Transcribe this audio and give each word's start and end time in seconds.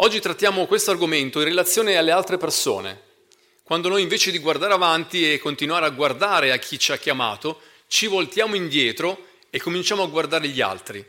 Oggi 0.00 0.20
trattiamo 0.20 0.66
questo 0.66 0.90
argomento 0.90 1.38
in 1.38 1.46
relazione 1.46 1.96
alle 1.96 2.10
altre 2.10 2.36
persone, 2.36 3.00
quando 3.62 3.88
noi 3.88 4.02
invece 4.02 4.30
di 4.30 4.36
guardare 4.36 4.74
avanti 4.74 5.32
e 5.32 5.38
continuare 5.38 5.86
a 5.86 5.90
guardare 5.90 6.52
a 6.52 6.58
chi 6.58 6.78
ci 6.78 6.92
ha 6.92 6.98
chiamato, 6.98 7.62
ci 7.86 8.06
voltiamo 8.06 8.56
indietro 8.56 9.26
e 9.48 9.58
cominciamo 9.58 10.02
a 10.02 10.06
guardare 10.06 10.48
gli 10.48 10.60
altri. 10.60 11.02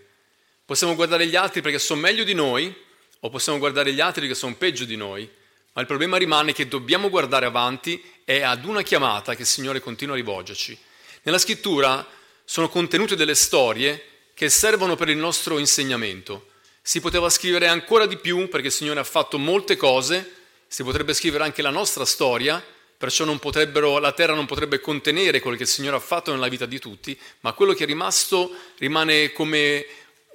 Possiamo 0.63 0.95
guardare 0.95 1.27
gli 1.27 1.35
altri 1.35 1.59
perché 1.59 1.79
sono 1.79 1.99
meglio 1.99 2.23
di 2.23 2.33
noi 2.33 2.73
o 3.19 3.29
possiamo 3.29 3.59
guardare 3.59 3.91
gli 3.91 3.99
altri 3.99 4.21
perché 4.21 4.35
sono 4.35 4.55
peggio 4.55 4.85
di 4.85 4.95
noi, 4.95 5.29
ma 5.73 5.81
il 5.81 5.87
problema 5.87 6.15
rimane 6.15 6.53
che 6.53 6.69
dobbiamo 6.69 7.09
guardare 7.09 7.45
avanti 7.45 8.01
e 8.23 8.41
ad 8.41 8.63
una 8.63 8.83
chiamata 8.83 9.35
che 9.35 9.41
il 9.41 9.47
Signore 9.49 9.81
continua 9.81 10.13
a 10.13 10.17
rivolgerci. 10.17 10.77
Nella 11.23 11.39
scrittura 11.39 12.07
sono 12.45 12.69
contenute 12.69 13.17
delle 13.17 13.35
storie 13.35 14.01
che 14.33 14.47
servono 14.49 14.95
per 14.95 15.09
il 15.09 15.17
nostro 15.17 15.57
insegnamento. 15.57 16.55
Si 16.87 17.01
poteva 17.01 17.29
scrivere 17.29 17.67
ancora 17.67 18.05
di 18.05 18.15
più 18.15 18.47
perché 18.47 18.67
il 18.67 18.71
Signore 18.71 19.01
ha 19.01 19.03
fatto 19.03 19.37
molte 19.37 19.75
cose, 19.75 20.35
si 20.67 20.83
potrebbe 20.83 21.13
scrivere 21.13 21.43
anche 21.43 21.61
la 21.61 21.69
nostra 21.69 22.05
storia, 22.05 22.65
perciò 22.97 23.25
la 23.25 24.11
terra 24.13 24.33
non 24.33 24.45
potrebbe 24.45 24.79
contenere 24.79 25.41
quello 25.41 25.57
che 25.57 25.63
il 25.63 25.67
Signore 25.67 25.97
ha 25.97 25.99
fatto 25.99 26.31
nella 26.31 26.47
vita 26.47 26.65
di 26.65 26.79
tutti, 26.79 27.19
ma 27.41 27.51
quello 27.51 27.73
che 27.73 27.83
è 27.83 27.85
rimasto 27.85 28.55
rimane 28.77 29.33
come 29.33 29.85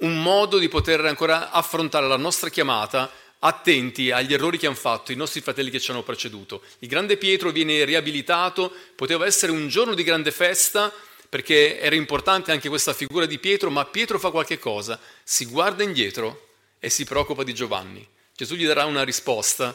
un 0.01 0.23
modo 0.23 0.59
di 0.59 0.69
poter 0.69 1.03
ancora 1.07 1.53
affrontare 1.53 2.07
la 2.07 2.19
nostra 2.19 2.51
chiamata 2.51 3.11
attenti 3.39 4.11
agli 4.11 4.35
errori 4.35 4.59
che 4.59 4.67
hanno 4.67 4.77
fatto 4.77 5.11
i 5.11 5.17
nostri 5.17 5.41
fratelli 5.41 5.71
che 5.71 5.81
ci 5.81 5.91
hanno 5.91 6.03
preceduto. 6.03 6.61
Il 6.81 6.89
grande 6.89 7.17
Pietro 7.17 7.51
viene 7.51 7.83
riabilitato, 7.87 8.71
poteva 8.95 9.25
essere 9.25 9.53
un 9.53 9.69
giorno 9.69 9.95
di 9.95 10.03
grande 10.03 10.31
festa, 10.31 10.93
perché 11.33 11.81
era 11.81 11.95
importante 11.95 12.53
anche 12.53 12.69
questa 12.69 12.93
figura 12.93 13.25
di 13.25 13.39
Pietro, 13.39 13.71
ma 13.71 13.87
Pietro 13.87 14.19
fa 14.19 14.31
qualche 14.31 14.59
cosa, 14.59 15.01
si 15.25 15.47
guarda 15.47 15.83
indietro 15.83 16.49
e 16.79 16.91
si 16.91 17.07
preoccupa 17.07 17.43
di 17.43 17.55
Giovanni. 17.55 18.07
Gesù 18.37 18.55
gli 18.55 18.67
darà 18.67 18.85
una 18.85 19.03
risposta 19.03 19.75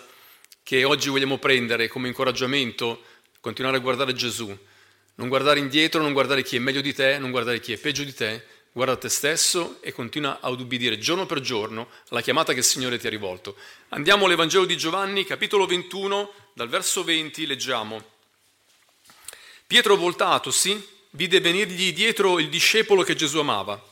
che 0.61 0.83
oggi 0.83 1.09
vogliamo 1.09 1.39
prendere 1.39 1.87
come 1.87 2.09
incoraggiamento, 2.09 3.01
continuare 3.39 3.77
a 3.77 3.79
guardare 3.79 4.13
Gesù, 4.13 4.55
non 5.15 5.29
guardare 5.29 5.57
indietro, 5.57 5.99
non 5.99 6.13
guardare 6.13 6.43
chi 6.43 6.57
è 6.57 6.59
meglio 6.59 6.81
di 6.81 6.93
te, 6.93 7.17
non 7.17 7.31
guardare 7.31 7.59
chi 7.59 7.73
è 7.73 7.77
peggio 7.77 8.03
di 8.03 8.13
te, 8.13 8.45
guarda 8.71 8.95
te 8.95 9.09
stesso 9.09 9.79
e 9.81 9.91
continua 9.91 10.37
a 10.39 10.49
ubbidire 10.49 10.99
giorno 10.99 11.25
per 11.25 11.39
giorno 11.39 11.89
alla 12.09 12.21
chiamata 12.21 12.53
che 12.53 12.59
il 12.59 12.65
Signore 12.65 12.99
ti 12.99 13.07
ha 13.07 13.09
rivolto. 13.09 13.55
Andiamo 13.89 14.25
all'Evangelo 14.25 14.65
di 14.65 14.77
Giovanni, 14.77 15.25
capitolo 15.25 15.65
21, 15.65 16.31
dal 16.53 16.69
verso 16.69 17.03
20, 17.03 17.47
leggiamo. 17.47 17.99
Pietro 19.65 19.95
voltatosi 19.95 20.95
vide 21.11 21.39
venirgli 21.39 21.93
dietro 21.93 22.39
il 22.39 22.49
discepolo 22.49 23.03
che 23.03 23.15
Gesù 23.15 23.39
amava, 23.39 23.83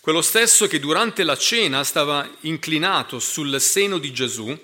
quello 0.00 0.22
stesso 0.22 0.66
che 0.66 0.78
durante 0.78 1.24
la 1.24 1.36
cena 1.36 1.82
stava 1.82 2.28
inclinato 2.42 3.18
sul 3.18 3.60
seno 3.60 3.98
di 3.98 4.12
Gesù 4.12 4.56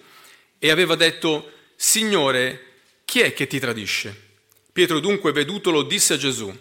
e 0.59 0.71
aveva 0.71 0.95
detto, 0.95 1.51
Signore, 1.75 2.81
chi 3.05 3.21
è 3.21 3.33
che 3.33 3.47
ti 3.47 3.59
tradisce? 3.59 4.31
Pietro 4.73 5.01
dunque 5.01 5.33
vedutolo 5.33 5.83
disse 5.83 6.15
a 6.15 6.17
Gesù, 6.17 6.57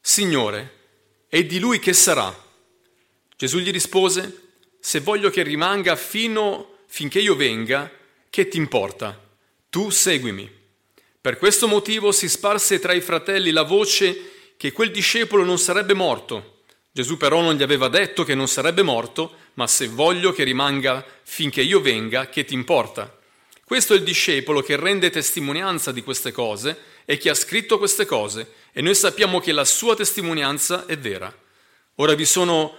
Signore, 0.00 0.72
e 1.28 1.46
di 1.46 1.58
lui 1.58 1.80
che 1.80 1.92
sarà? 1.92 2.32
Gesù 3.36 3.58
gli 3.58 3.72
rispose, 3.72 4.42
se 4.78 5.00
voglio 5.00 5.30
che 5.30 5.42
rimanga 5.42 5.96
fino 5.96 6.78
finché 6.86 7.18
io 7.18 7.34
venga, 7.34 7.90
che 8.30 8.46
ti 8.48 8.56
importa? 8.56 9.20
Tu 9.68 9.90
seguimi. 9.90 10.62
Per 11.24 11.38
questo 11.38 11.66
motivo 11.66 12.12
si 12.12 12.28
sparse 12.28 12.78
tra 12.78 12.92
i 12.92 13.00
fratelli 13.00 13.50
la 13.50 13.62
voce 13.62 14.52
che 14.58 14.72
quel 14.72 14.90
discepolo 14.90 15.42
non 15.42 15.58
sarebbe 15.58 15.94
morto. 15.94 16.64
Gesù 16.92 17.16
però 17.16 17.40
non 17.40 17.54
gli 17.54 17.62
aveva 17.62 17.88
detto 17.88 18.24
che 18.24 18.34
non 18.34 18.46
sarebbe 18.46 18.82
morto, 18.82 19.34
ma 19.54 19.66
se 19.66 19.88
voglio 19.88 20.34
che 20.34 20.44
rimanga 20.44 21.02
finché 21.22 21.62
io 21.62 21.80
venga, 21.80 22.28
che 22.28 22.44
ti 22.44 22.52
importa? 22.52 23.18
Questo 23.64 23.94
è 23.94 23.96
il 23.96 24.02
discepolo 24.02 24.60
che 24.60 24.76
rende 24.76 25.08
testimonianza 25.08 25.92
di 25.92 26.02
queste 26.02 26.30
cose 26.30 26.78
e 27.06 27.16
che 27.16 27.30
ha 27.30 27.34
scritto 27.34 27.78
queste 27.78 28.04
cose, 28.04 28.52
e 28.72 28.82
noi 28.82 28.94
sappiamo 28.94 29.40
che 29.40 29.52
la 29.52 29.64
sua 29.64 29.96
testimonianza 29.96 30.84
è 30.84 30.98
vera. 30.98 31.34
Ora 31.94 32.12
vi 32.12 32.26
sono 32.26 32.76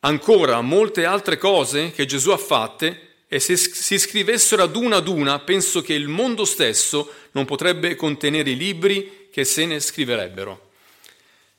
ancora 0.00 0.62
molte 0.62 1.04
altre 1.04 1.36
cose 1.36 1.90
che 1.90 2.06
Gesù 2.06 2.30
ha 2.30 2.38
fatte 2.38 3.07
e 3.28 3.40
se 3.40 3.56
si 3.56 3.98
scrivessero 3.98 4.62
ad 4.62 4.74
una 4.74 4.96
ad 4.96 5.06
una, 5.06 5.38
penso 5.40 5.82
che 5.82 5.92
il 5.92 6.08
mondo 6.08 6.46
stesso 6.46 7.12
non 7.32 7.44
potrebbe 7.44 7.94
contenere 7.94 8.50
i 8.50 8.56
libri 8.56 9.28
che 9.30 9.44
se 9.44 9.66
ne 9.66 9.78
scriverebbero. 9.80 10.70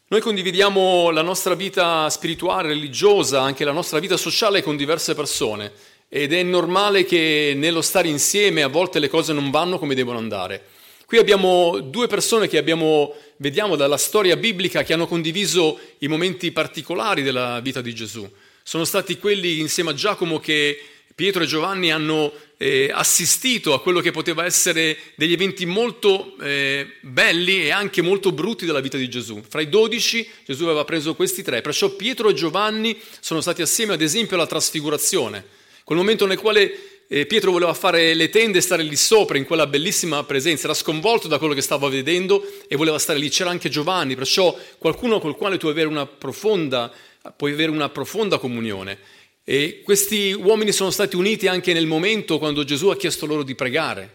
Noi 0.08 0.22
condividiamo 0.22 1.12
la 1.12 1.22
nostra 1.22 1.54
vita 1.54 2.10
spirituale, 2.10 2.70
religiosa, 2.70 3.42
anche 3.42 3.64
la 3.64 3.72
nostra 3.72 4.00
vita 4.00 4.18
sociale 4.18 4.64
con 4.64 4.76
diverse 4.76 5.14
persone 5.14 5.72
ed 6.10 6.34
è 6.34 6.42
normale 6.42 7.06
che 7.06 7.54
nello 7.56 7.84
stare 7.84 8.08
insieme 8.08 8.64
a 8.64 8.68
volte 8.68 8.98
le 8.98 9.08
cose 9.08 9.32
non 9.32 9.52
vanno 9.52 9.78
come 9.78 9.94
devono 9.94 10.18
andare. 10.18 10.66
Qui 11.06 11.20
abbiamo 11.20 11.80
due 11.82 12.08
persone 12.08 12.48
che 12.48 12.58
abbiamo, 12.58 13.14
vediamo 13.38 13.76
dalla 13.76 13.98
storia 13.98 14.36
biblica 14.36 14.82
che 14.82 14.94
hanno 14.94 15.06
condiviso 15.06 15.80
i 16.00 16.08
momenti 16.08 16.52
particolari 16.52 17.22
della 17.22 17.60
vita 17.60 17.82
di 17.82 17.94
Gesù. 17.94 18.28
Sono 18.64 18.86
stati 18.86 19.20
quelli 19.20 19.60
insieme 19.60 19.92
a 19.92 19.94
Giacomo 19.94 20.40
che 20.40 20.80
Pietro 21.20 21.44
e 21.44 21.48
Giovanni 21.48 21.92
hanno 21.92 22.32
eh, 22.56 22.90
assistito 22.94 23.74
a 23.74 23.82
quello 23.82 24.00
che 24.00 24.12
poteva 24.12 24.46
essere 24.46 24.98
degli 25.16 25.34
eventi 25.34 25.66
molto 25.66 26.38
eh, 26.40 26.88
belli 27.02 27.66
e 27.66 27.72
anche 27.72 28.02
molto 28.02 28.32
brutti 28.32 28.66
della 28.66 28.80
vita 28.80 28.96
di 28.96 29.10
Gesù. 29.10 29.44
Fra 29.46 29.60
i 29.60 29.68
dodici 29.68 30.26
Gesù 30.46 30.64
aveva 30.64 30.86
preso 30.86 31.16
questi 31.16 31.44
tre, 31.44 31.60
perciò 31.60 31.90
Pietro 31.90 32.30
e 32.30 32.34
Giovanni 32.34 32.98
sono 33.20 33.42
stati 33.42 33.62
assieme 33.62 33.96
ad 33.96 34.02
esempio 34.02 34.38
alla 34.38 34.48
trasfigurazione, 34.48 35.44
quel 35.84 35.98
momento 35.98 36.26
nel 36.26 36.40
quale 36.40 37.04
eh, 37.10 37.26
Pietro 37.26 37.52
voleva 37.52 37.74
fare 37.74 38.14
le 38.14 38.30
tende 38.30 38.60
e 38.60 38.62
stare 38.62 38.84
lì 38.84 38.96
sopra 38.96 39.38
in 39.38 39.44
quella 39.44 39.68
bellissima 39.68 40.24
presenza, 40.24 40.68
era 40.68 40.74
sconvolto 40.74 41.28
da 41.28 41.38
quello 41.38 41.54
che 41.54 41.62
stava 41.62 41.90
vedendo 41.90 42.50
e 42.70 42.78
voleva 42.78 42.98
stare 42.98 43.20
lì. 43.20 43.28
C'era 43.28 43.50
anche 43.50 43.68
Giovanni, 43.68 44.16
perciò 44.16 44.58
qualcuno 44.78 45.20
col 45.20 45.36
quale 45.36 45.58
tu 45.58 45.68
avere 45.68 46.08
profonda, 46.18 46.90
puoi 47.36 47.52
avere 47.52 47.72
una 47.72 47.90
profonda 47.90 48.38
comunione. 48.38 49.18
E 49.50 49.82
questi 49.84 50.32
uomini 50.32 50.72
sono 50.72 50.92
stati 50.92 51.16
uniti 51.16 51.48
anche 51.48 51.74
nel 51.74 51.88
momento 51.88 52.38
quando 52.38 52.64
Gesù 52.64 52.90
ha 52.90 52.96
chiesto 52.96 53.26
loro 53.26 53.42
di 53.42 53.56
pregare, 53.56 54.08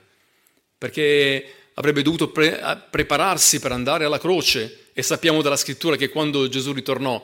perché 0.79 1.45
avrebbe 1.75 2.03
dovuto 2.03 2.29
pre- 2.29 2.87
prepararsi 2.89 3.59
per 3.59 3.73
andare 3.73 4.05
alla 4.05 4.21
croce 4.21 4.91
e 4.93 5.03
sappiamo 5.03 5.43
dalla 5.43 5.57
scrittura 5.57 5.97
che 5.97 6.09
quando 6.09 6.49
Gesù 6.49 6.73
ritornò 6.73 7.21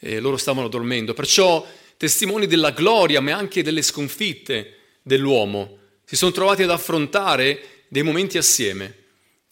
eh, 0.00 0.18
loro 0.18 0.36
stavano 0.38 0.66
dormendo. 0.66 1.14
Perciò 1.14 1.64
testimoni 1.96 2.48
della 2.48 2.72
gloria 2.72 3.20
ma 3.20 3.36
anche 3.36 3.62
delle 3.62 3.82
sconfitte 3.82 4.78
dell'uomo 5.00 5.78
si 6.04 6.16
sono 6.16 6.32
trovati 6.32 6.64
ad 6.64 6.70
affrontare 6.70 7.84
dei 7.86 8.02
momenti 8.02 8.38
assieme. 8.38 9.04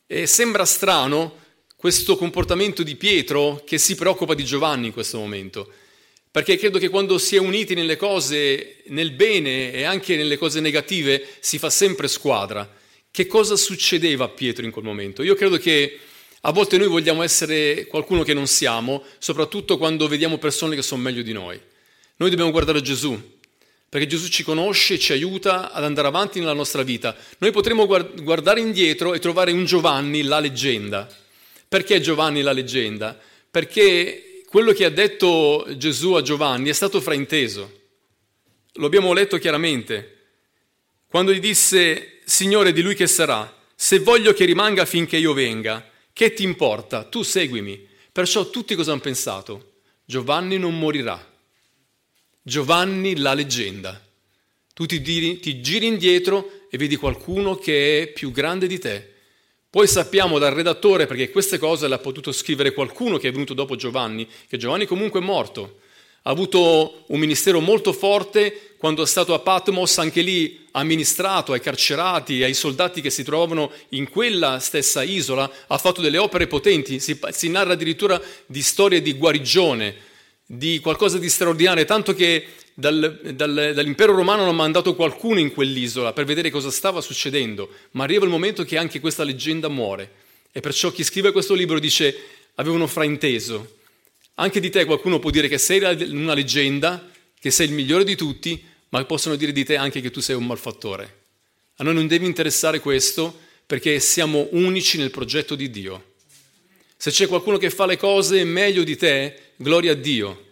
E 0.09 0.27
sembra 0.27 0.65
strano 0.65 1.37
questo 1.77 2.17
comportamento 2.17 2.83
di 2.83 2.97
Pietro 2.97 3.63
che 3.65 3.79
si 3.79 3.95
preoccupa 3.95 4.35
di 4.35 4.45
Giovanni 4.45 4.87
in 4.87 4.93
questo 4.93 5.19
momento 5.19 5.73
perché 6.31 6.57
credo 6.57 6.79
che 6.79 6.89
quando 6.89 7.19
si 7.19 7.35
è 7.35 7.39
uniti 7.41 7.75
nelle 7.75 7.97
cose, 7.97 8.83
nel 8.87 9.11
bene 9.11 9.73
e 9.73 9.83
anche 9.83 10.17
nelle 10.17 10.39
cose 10.39 10.61
negative, 10.61 11.27
si 11.41 11.59
fa 11.59 11.71
sempre 11.71 12.07
squadra. 12.07 12.69
Che 13.11 13.27
cosa 13.27 13.57
succedeva 13.57 14.27
a 14.27 14.29
Pietro 14.29 14.65
in 14.65 14.71
quel 14.71 14.85
momento? 14.85 15.25
Io 15.25 15.35
credo 15.35 15.57
che 15.57 15.99
a 16.43 16.53
volte 16.53 16.79
noi 16.79 16.87
vogliamo 16.87 17.23
essere 17.23 17.87
qualcuno 17.87 18.23
che 18.23 18.33
non 18.33 18.47
siamo, 18.47 19.03
soprattutto 19.19 19.77
quando 19.77 20.07
vediamo 20.07 20.39
persone 20.39 20.77
che 20.77 20.83
sono 20.83 21.03
meglio 21.03 21.23
di 21.23 21.33
noi. 21.33 21.61
Noi 22.17 22.31
dobbiamo 22.31 22.53
guardare 22.53 22.81
Gesù, 22.81 23.21
perché 23.89 24.07
Gesù 24.07 24.29
ci 24.29 24.45
conosce 24.45 24.95
e 24.95 24.99
ci 25.01 25.13
aiuta 25.13 25.73
ad 25.73 25.83
andare 25.83 26.07
avanti 26.07 26.39
nella 26.39 26.53
nostra 26.53 26.85
vita. 26.85 27.17
Noi 27.39 27.51
potremo 27.51 27.87
guardare 27.87 28.61
indietro 28.61 29.15
e 29.15 29.19
trovare 29.19 29.51
un 29.51 29.65
Giovanni, 29.65 30.23
la 30.23 30.39
leggenda. 30.39 31.09
Perché 31.69 32.01
Giovanni 32.01 32.41
la 32.43 32.53
leggenda? 32.53 33.19
Perché 33.51 34.30
quello 34.51 34.73
che 34.73 34.85
ha 34.85 34.91
detto 34.91 35.65
Gesù 35.77 36.15
a 36.15 36.23
Giovanni 36.23 36.71
è 36.71 36.73
stato 36.73 37.01
frainteso. 37.01 37.83
Lo 38.73 38.87
abbiamo 38.87 39.13
letto 39.13 39.39
chiaramente. 39.39 40.17
Quando 41.07 41.33
gli 41.33 41.39
disse, 41.39 42.19
Signore, 42.25 42.73
di 42.73 42.83
lui 42.83 42.97
che 42.97 43.07
sarà? 43.07 43.57
Se 43.77 44.01
voglio 44.01 44.33
che 44.33 44.45
rimanga 44.45 44.87
finché 44.87 45.19
io 45.19 45.35
venga, 45.35 45.89
che 46.13 46.33
ti 46.33 46.43
importa? 46.43 47.05
Tu 47.05 47.23
seguimi. 47.23 47.87
Perciò 48.11 48.51
tutti 48.51 48.75
cosa 48.75 48.91
hanno 48.91 49.01
pensato? 49.01 49.75
Giovanni 50.05 50.59
non 50.59 50.77
morirà. 50.77 51.33
Giovanni 52.43 53.19
la 53.19 53.35
leggenda. 53.35 54.05
Tu 54.75 54.85
ti, 54.85 55.01
giri, 55.01 55.87
indietro 55.87 56.67
e 56.69 56.77
vedi 56.77 56.97
qualcuno 56.97 57.55
che 57.55 58.03
è 58.03 58.07
più 58.09 58.33
grande 58.33 58.67
di 58.67 58.81
te, 58.81 59.10
poi 59.71 59.87
sappiamo 59.87 60.41
dal 60.41 60.53
redattore, 60.53 61.07
perché 61.07 61.31
queste 61.31 61.57
cose 61.57 61.87
le 61.87 61.95
ha 61.95 61.99
potuto 61.99 62.33
scrivere 62.33 62.73
qualcuno 62.73 63.19
che 63.19 63.29
è 63.29 63.33
venuto 63.33 63.55
dopo 63.55 63.77
Giovanni, 63.77 64.27
che 64.49 64.57
Giovanni 64.57 64.85
comunque 64.85 65.21
è 65.21 65.23
morto. 65.23 65.79
Ha 66.23 66.31
avuto 66.31 67.05
un 67.07 67.21
ministero 67.21 67.61
molto 67.61 67.93
forte 67.93 68.75
quando 68.77 69.05
è 69.05 69.07
stato 69.07 69.33
a 69.33 69.39
Patmos, 69.39 69.99
anche 69.99 70.23
lì 70.23 70.67
ha 70.73 70.83
ministrato 70.83 71.53
ai 71.53 71.61
carcerati, 71.61 72.43
ai 72.43 72.53
soldati 72.53 73.01
che 73.01 73.11
si 73.11 73.23
trovavano 73.23 73.71
in 73.91 74.11
quella 74.11 74.59
stessa 74.59 75.05
isola, 75.05 75.49
ha 75.69 75.79
fatto 75.79 76.01
delle 76.01 76.19
opere 76.19 76.49
potenti, 76.49 76.99
si, 76.99 77.17
si 77.31 77.49
narra 77.49 77.75
addirittura 77.75 78.21
di 78.47 78.63
storie 78.63 79.01
di 79.01 79.13
guarigione, 79.13 79.95
di 80.45 80.81
qualcosa 80.81 81.17
di 81.19 81.29
straordinario, 81.29 81.85
tanto 81.85 82.13
che 82.13 82.45
dal, 82.81 83.21
dal, 83.35 83.73
dall'impero 83.75 84.15
romano 84.15 84.43
hanno 84.43 84.53
mandato 84.53 84.95
qualcuno 84.95 85.39
in 85.39 85.53
quell'isola 85.53 86.13
per 86.13 86.25
vedere 86.25 86.51
cosa 86.51 86.71
stava 86.71 87.01
succedendo, 87.01 87.71
ma 87.93 88.05
arriva 88.05 88.25
il 88.25 88.31
momento 88.31 88.65
che 88.65 88.79
anche 88.79 88.99
questa 88.99 89.23
leggenda 89.23 89.69
muore. 89.69 90.11
E 90.51 90.61
perciò 90.61 90.91
chi 90.91 91.05
scrive 91.05 91.31
questo 91.31 91.55
libro 91.55 91.79
dice 91.79 92.17
avevano 92.57 92.87
frainteso. 92.87 93.77
Anche 94.35 94.59
di 94.59 94.71
te 94.71 94.85
qualcuno 94.87 95.19
può 95.19 95.31
dire 95.31 95.47
che 95.47 95.59
sei 95.59 95.81
una 96.11 96.35
leggenda, 96.35 97.09
che 97.39 97.51
sei 97.51 97.67
il 97.67 97.73
migliore 97.75 98.05
di 98.05 98.17
tutti, 98.17 98.65
ma 98.89 99.05
possono 99.05 99.37
dire 99.37 99.53
di 99.53 99.65
te 99.65 99.77
anche 99.77 100.01
che 100.01 100.11
tu 100.11 100.21
sei 100.21 100.35
un 100.35 100.47
malfattore. 100.47 101.19
A 101.77 101.85
noi 101.85 101.95
non 101.95 102.07
deve 102.07 102.27
interessare 102.27 102.81
questo 102.81 103.39
perché 103.67 104.01
siamo 104.01 104.49
unici 104.53 104.99
nel 104.99 105.11
progetto 105.11 105.55
di 105.55 105.71
Dio. 105.71 106.15
Se 106.97 107.11
c'è 107.11 107.29
qualcuno 107.29 107.57
che 107.57 107.71
fa 107.71 107.87
le 107.87 107.97
cose 107.97 108.43
meglio 108.45 108.83
di 108.83 108.97
te, 108.97 109.53
gloria 109.57 109.93
a 109.93 109.95
Dio. 109.95 110.49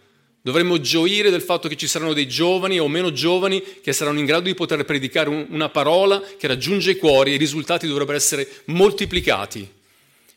Dovremmo 0.49 0.81
gioire 0.81 1.29
del 1.29 1.43
fatto 1.43 1.67
che 1.67 1.75
ci 1.75 1.85
saranno 1.85 2.13
dei 2.13 2.27
giovani 2.27 2.79
o 2.79 2.87
meno 2.87 3.11
giovani 3.11 3.61
che 3.83 3.93
saranno 3.93 4.17
in 4.17 4.25
grado 4.25 4.45
di 4.45 4.55
poter 4.55 4.83
predicare 4.83 5.29
una 5.29 5.69
parola 5.69 6.23
che 6.39 6.47
raggiunge 6.47 6.89
i 6.89 6.97
cuori 6.97 7.29
e 7.29 7.33
i 7.35 7.37
risultati 7.37 7.85
dovrebbero 7.85 8.17
essere 8.17 8.49
moltiplicati. 8.65 9.69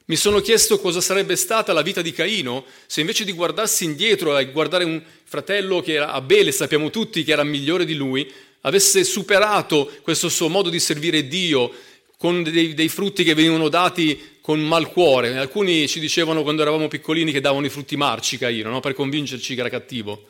Mi 0.05 0.17
sono 0.17 0.41
chiesto 0.41 0.79
cosa 0.79 1.01
sarebbe 1.01 1.35
stata 1.35 1.73
la 1.73 1.81
vita 1.81 2.03
di 2.03 2.13
Caino 2.13 2.67
se 2.85 3.01
invece 3.01 3.25
di 3.25 3.33
guardarsi 3.33 3.85
indietro 3.85 4.37
e 4.37 4.51
guardare 4.51 4.85
un 4.85 5.03
fratello 5.25 5.81
che 5.81 5.95
era 5.95 6.13
Abele, 6.13 6.53
sappiamo 6.53 6.91
tutti 6.91 7.25
che 7.25 7.33
era 7.33 7.43
migliore 7.43 7.87
di 7.87 7.95
lui, 7.95 8.31
avesse 8.61 9.05
superato 9.05 9.91
questo 10.03 10.29
suo 10.29 10.49
modo 10.49 10.69
di 10.69 10.79
servire 10.79 11.27
Dio 11.27 11.73
con 12.19 12.43
dei, 12.43 12.75
dei 12.75 12.91
frutti 12.91 13.25
che 13.25 13.33
venivano 13.33 13.71
dati 13.71 14.21
con 14.43 14.61
malcuore. 14.61 15.39
Alcuni 15.39 15.89
ci 15.89 16.01
dicevano 16.01 16.43
quando 16.43 16.61
eravamo 16.61 16.89
piccolini 16.89 17.33
che 17.33 17.41
davano 17.41 17.65
i 17.65 17.71
frutti 17.71 17.97
marci 17.97 18.37
Caino, 18.37 18.69
no? 18.69 18.81
per 18.81 18.93
convincerci 18.93 19.55
che 19.55 19.61
era 19.61 19.71
cattivo. 19.71 20.25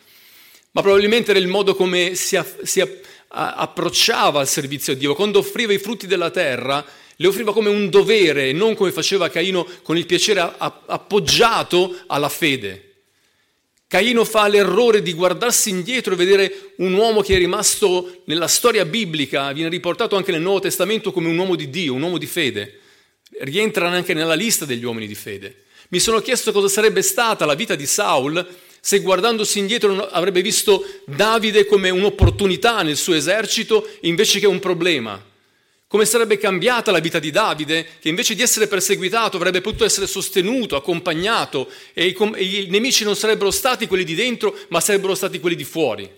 Ma 0.73 0.83
probabilmente 0.83 1.31
era 1.31 1.41
il 1.41 1.49
modo 1.49 1.75
come 1.75 2.15
si, 2.15 2.37
a, 2.37 2.47
si 2.63 2.81
a, 2.81 2.89
a, 3.29 3.55
approcciava 3.55 4.41
al 4.41 4.49
servizio 4.49 4.93
a 4.93 4.97
Dio. 4.97 5.15
Quando 5.15 5.39
offriva 5.39 5.73
i 5.73 5.79
frutti 5.79 6.07
della 6.07 6.31
terra, 6.31 6.85
le 7.17 7.27
offriva 7.27 7.53
come 7.53 7.71
un 7.71 7.89
dovere 7.89 8.53
non 8.53 8.75
come 8.75 8.93
faceva 8.93 9.31
Caino 9.31 9.67
con 9.83 9.97
il 9.97 10.07
piacere 10.07 10.41
appoggiato 10.59 12.03
alla 12.07 12.29
fede. 12.29 12.89
Caino 13.87 14.25
fa 14.25 14.49
l'errore 14.49 15.03
di 15.03 15.13
guardarsi 15.13 15.69
indietro 15.69 16.15
e 16.15 16.17
vedere 16.17 16.73
un 16.77 16.95
uomo 16.95 17.21
che 17.21 17.35
è 17.35 17.39
rimasto 17.39 18.23
nella 18.25 18.49
storia 18.49 18.87
biblica, 18.87 19.53
viene 19.53 19.69
riportato 19.69 20.17
anche 20.17 20.33
nel 20.33 20.41
Nuovo 20.41 20.61
Testamento 20.61 21.13
come 21.13 21.29
un 21.29 21.37
uomo 21.37 21.57
di 21.57 21.69
Dio, 21.69 21.93
un 21.93 22.01
uomo 22.01 22.17
di 22.17 22.27
fede. 22.27 22.81
Rientra 23.41 23.89
anche 23.89 24.15
nella 24.15 24.35
lista 24.35 24.65
degli 24.65 24.85
uomini 24.85 25.07
di 25.07 25.15
fede. 25.15 25.65
Mi 25.89 25.99
sono 25.99 26.21
chiesto 26.21 26.53
cosa 26.53 26.69
sarebbe 26.69 27.03
stata 27.03 27.45
la 27.45 27.55
vita 27.55 27.75
di 27.75 27.87
Saul 27.87 28.47
se 28.85 28.99
guardandosi 28.99 29.61
indietro 29.61 30.09
avrebbe 30.09 30.43
visto 30.43 30.85
Davide 31.05 31.67
come 31.67 31.89
un'opportunità 31.89 32.83
nel 32.83 32.97
suo 32.97 33.15
esercito 33.15 33.89
invece 34.01 34.41
che 34.41 34.47
un 34.47 34.59
problema. 34.59 35.25
Come 35.87 36.05
sarebbe 36.05 36.37
cambiata 36.37 36.91
la 36.91 36.99
vita 36.99 37.21
di 37.21 37.31
Davide, 37.31 37.87
che 38.01 38.09
invece 38.09 38.35
di 38.35 38.43
essere 38.43 38.67
perseguitato 38.67 39.37
avrebbe 39.37 39.61
potuto 39.61 39.85
essere 39.85 40.09
sostenuto, 40.09 40.75
accompagnato, 40.75 41.71
e 41.93 42.07
i, 42.07 42.17
e 42.35 42.45
i 42.63 42.67
nemici 42.71 43.05
non 43.05 43.15
sarebbero 43.15 43.53
stati 43.53 43.87
quelli 43.87 44.03
di 44.03 44.17
dentro, 44.17 44.57
ma 44.69 44.81
sarebbero 44.81 45.15
stati 45.15 45.39
quelli 45.39 45.55
di 45.55 45.65
fuori. 45.65 46.11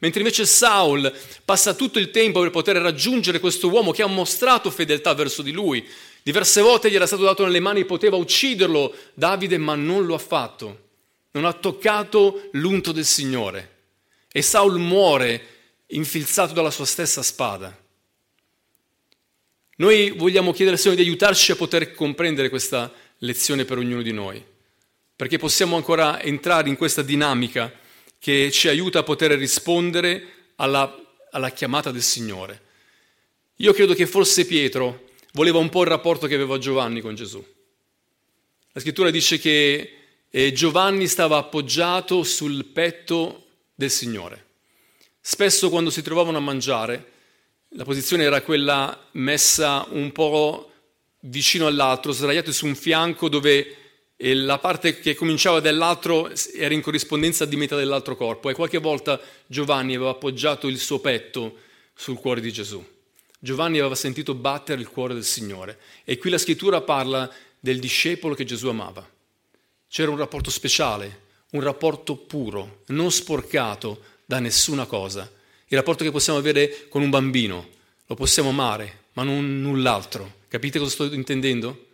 Mentre 0.00 0.20
invece 0.20 0.46
Saul 0.46 1.12
passa 1.44 1.74
tutto 1.74 1.98
il 1.98 2.10
tempo 2.10 2.40
per 2.40 2.50
poter 2.50 2.76
raggiungere 2.76 3.38
questo 3.38 3.68
uomo 3.68 3.92
che 3.92 4.02
ha 4.02 4.06
mostrato 4.06 4.70
fedeltà 4.70 5.12
verso 5.14 5.42
di 5.42 5.52
lui. 5.52 5.86
Diverse 6.28 6.60
volte 6.60 6.90
gli 6.90 6.94
era 6.94 7.06
stato 7.06 7.22
dato 7.22 7.42
nelle 7.42 7.58
mani, 7.58 7.86
poteva 7.86 8.16
ucciderlo 8.16 8.94
Davide, 9.14 9.56
ma 9.56 9.74
non 9.74 10.04
lo 10.04 10.12
ha 10.12 10.18
fatto. 10.18 10.88
Non 11.30 11.46
ha 11.46 11.54
toccato 11.54 12.50
l'unto 12.52 12.92
del 12.92 13.06
Signore. 13.06 13.76
E 14.30 14.42
Saul 14.42 14.78
muore 14.78 15.46
infilzato 15.86 16.52
dalla 16.52 16.70
sua 16.70 16.84
stessa 16.84 17.22
spada. 17.22 17.74
Noi 19.76 20.10
vogliamo 20.10 20.52
chiedere 20.52 20.76
al 20.76 20.82
Signore 20.82 21.00
di 21.00 21.08
aiutarci 21.08 21.52
a 21.52 21.56
poter 21.56 21.94
comprendere 21.94 22.50
questa 22.50 22.92
lezione 23.20 23.64
per 23.64 23.78
ognuno 23.78 24.02
di 24.02 24.12
noi, 24.12 24.44
perché 25.16 25.38
possiamo 25.38 25.76
ancora 25.76 26.20
entrare 26.20 26.68
in 26.68 26.76
questa 26.76 27.00
dinamica 27.00 27.72
che 28.18 28.50
ci 28.50 28.68
aiuta 28.68 28.98
a 28.98 29.02
poter 29.02 29.30
rispondere 29.30 30.50
alla, 30.56 30.94
alla 31.30 31.52
chiamata 31.52 31.90
del 31.90 32.02
Signore. 32.02 32.60
Io 33.56 33.72
credo 33.72 33.94
che 33.94 34.06
forse 34.06 34.44
Pietro 34.44 35.06
voleva 35.32 35.58
un 35.58 35.68
po' 35.68 35.82
il 35.82 35.88
rapporto 35.88 36.26
che 36.26 36.34
aveva 36.34 36.58
Giovanni 36.58 37.00
con 37.00 37.14
Gesù. 37.14 37.44
La 38.72 38.80
scrittura 38.80 39.10
dice 39.10 39.38
che 39.38 39.92
eh, 40.30 40.52
Giovanni 40.52 41.06
stava 41.06 41.36
appoggiato 41.38 42.22
sul 42.22 42.64
petto 42.66 43.46
del 43.74 43.90
Signore. 43.90 44.46
Spesso 45.20 45.68
quando 45.68 45.90
si 45.90 46.02
trovavano 46.02 46.38
a 46.38 46.40
mangiare, 46.40 47.12
la 47.70 47.84
posizione 47.84 48.24
era 48.24 48.40
quella 48.42 49.08
messa 49.12 49.86
un 49.90 50.12
po' 50.12 50.70
vicino 51.20 51.66
all'altro, 51.66 52.12
sdraiati 52.12 52.52
su 52.52 52.66
un 52.66 52.74
fianco 52.74 53.28
dove 53.28 53.76
la 54.16 54.58
parte 54.58 54.98
che 54.98 55.14
cominciava 55.14 55.60
dall'altro 55.60 56.30
era 56.54 56.74
in 56.74 56.80
corrispondenza 56.80 57.44
di 57.44 57.56
metà 57.56 57.76
dell'altro 57.76 58.16
corpo 58.16 58.48
e 58.48 58.54
qualche 58.54 58.78
volta 58.78 59.20
Giovanni 59.46 59.94
aveva 59.94 60.10
appoggiato 60.10 60.66
il 60.66 60.78
suo 60.78 60.98
petto 60.98 61.56
sul 61.94 62.18
cuore 62.18 62.40
di 62.40 62.52
Gesù. 62.52 62.84
Giovanni 63.38 63.78
aveva 63.78 63.94
sentito 63.94 64.34
battere 64.34 64.80
il 64.80 64.88
cuore 64.88 65.14
del 65.14 65.24
Signore 65.24 65.78
e 66.04 66.18
qui 66.18 66.30
la 66.30 66.38
scrittura 66.38 66.80
parla 66.80 67.32
del 67.58 67.78
discepolo 67.78 68.34
che 68.34 68.44
Gesù 68.44 68.68
amava. 68.68 69.08
C'era 69.88 70.10
un 70.10 70.18
rapporto 70.18 70.50
speciale, 70.50 71.26
un 71.50 71.60
rapporto 71.60 72.16
puro, 72.16 72.82
non 72.88 73.10
sporcato 73.10 74.02
da 74.24 74.38
nessuna 74.38 74.86
cosa 74.86 75.30
il 75.70 75.76
rapporto 75.76 76.02
che 76.02 76.10
possiamo 76.10 76.38
avere 76.38 76.86
con 76.88 77.02
un 77.02 77.10
bambino. 77.10 77.68
Lo 78.06 78.14
possiamo 78.14 78.48
amare, 78.48 79.04
ma 79.14 79.22
non 79.22 79.60
null'altro. 79.60 80.36
Capite 80.48 80.78
cosa 80.78 80.90
sto 80.90 81.12
intendendo? 81.12 81.86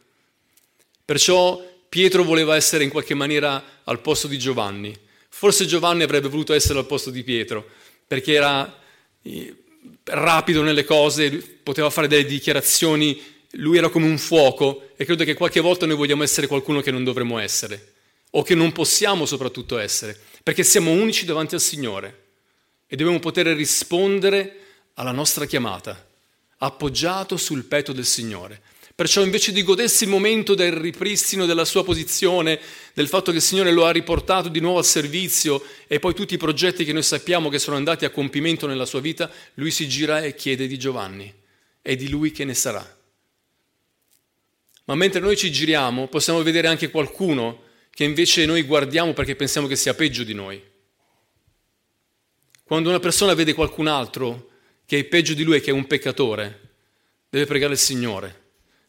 Perciò 1.05 1.61
Pietro 1.89 2.23
voleva 2.23 2.55
essere 2.55 2.85
in 2.85 2.91
qualche 2.91 3.15
maniera 3.15 3.81
al 3.83 4.01
posto 4.01 4.29
di 4.29 4.39
Giovanni. 4.39 4.97
Forse 5.29 5.67
Giovanni 5.67 6.05
avrebbe 6.05 6.29
voluto 6.29 6.53
essere 6.53 6.79
al 6.79 6.87
posto 6.87 7.11
di 7.11 7.25
Pietro, 7.25 7.69
perché 8.07 8.35
era 8.35 8.81
eh, 9.23 9.55
rapido 10.05 10.63
nelle 10.63 10.85
cose, 10.85 11.31
poteva 11.63 11.91
fare 11.91 12.09
delle 12.09 12.25
dichiarazioni, 12.25 13.21
lui 13.53 13.79
era 13.79 13.89
come 13.89 14.07
un 14.07 14.19
fuoco 14.19 14.91
e 14.97 15.05
credo 15.05 15.25
che 15.25 15.35
qualche 15.35 15.61
volta 15.61 15.87
noi 15.87 15.97
vogliamo 15.97 16.23
essere 16.23 16.47
qualcuno 16.47 16.81
che 16.81 16.91
non 16.91 17.05
dovremmo 17.05 17.39
essere, 17.39 17.93
o 18.31 18.43
che 18.43 18.55
non 18.55 18.73
possiamo 18.73 19.27
soprattutto 19.27 19.79
essere, 19.79 20.19
perché 20.43 20.65
siamo 20.65 20.91
unici 20.91 21.25
davanti 21.25 21.55
al 21.55 21.61
Signore 21.61 22.23
e 22.87 22.97
dobbiamo 22.97 23.21
poter 23.21 23.47
rispondere 23.49 24.59
alla 24.95 25.13
nostra 25.13 25.47
chiamata, 25.47 26.07
appoggiato 26.59 27.37
sul 27.37 27.65
petto 27.65 27.93
del 27.93 28.05
Signore. 28.05 28.61
Perciò 28.97 29.25
invece 29.25 29.51
di 29.51 29.65
godersi 29.65 30.05
il 30.05 30.11
momento 30.11 30.55
del 30.55 30.71
ripristino 30.71 31.47
della 31.47 31.65
sua 31.65 31.83
posizione, 31.83 32.61
del 32.93 33.09
fatto 33.09 33.33
che 33.33 33.39
il 33.39 33.43
Signore 33.43 33.73
lo 33.73 33.87
ha 33.87 33.91
riportato 33.91 34.49
di 34.49 34.61
nuovo 34.61 34.79
al 34.79 34.85
servizio 34.85 35.65
e 35.89 35.99
poi 35.99 36.15
tutti 36.15 36.35
i 36.35 36.39
progetti 36.39 36.85
che 36.85 36.93
noi 36.93 37.03
sappiamo 37.03 37.49
che 37.49 37.59
sono 37.59 37.77
andati 37.77 38.05
a 38.05 38.11
compimento 38.11 38.69
nella 38.69 38.87
sua 38.87 39.01
vita, 39.01 39.29
lui 39.55 39.73
si 39.73 39.89
gira 39.89 40.23
e 40.23 40.37
chiede 40.37 40.69
di 40.69 40.79
Giovanni. 40.79 41.33
È 41.83 41.97
di 41.97 42.09
lui 42.09 42.31
che 42.31 42.45
ne 42.45 42.55
sarà. 42.55 42.99
Ma 44.85 44.95
mentre 44.95 45.21
noi 45.21 45.37
ci 45.37 45.51
giriamo 45.51 46.07
possiamo 46.07 46.41
vedere 46.45 46.69
anche 46.69 46.91
qualcuno 46.91 47.63
che 47.91 48.05
invece 48.05 48.47
noi 48.47 48.63
guardiamo 48.63 49.13
perché 49.13 49.35
pensiamo 49.35 49.67
che 49.67 49.75
sia 49.75 49.95
peggio 49.95 50.23
di 50.23 50.35
noi. 50.35 50.63
Quando 52.63 52.91
una 52.91 53.01
persona 53.01 53.35
vede 53.35 53.55
qualcun 53.55 53.89
altro 53.89 54.51
che 54.87 55.01
è 55.01 55.05
peggio 55.05 55.35
di 55.35 55.43
lui 55.43 55.57
e 55.57 55.61
che 55.61 55.71
è 55.71 55.75
un 55.75 55.89
peccatore, 55.89 56.61
deve 57.29 57.47
pregare 57.47 57.73
il 57.73 57.79
Signore. 57.81 58.43